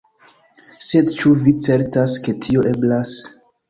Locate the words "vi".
1.45-1.55